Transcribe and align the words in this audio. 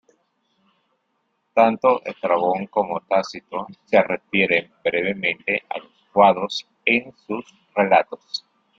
Tanto 1.53 2.01
Estrabón 2.03 2.65
como 2.65 3.01
Tácito 3.01 3.67
se 3.85 4.01
refieren 4.01 4.73
brevemente 4.83 5.61
a 5.69 5.77
los 5.77 5.91
cuados 6.11 6.67
en 6.85 7.13
sus 7.27 7.45
relatos. 7.75 8.43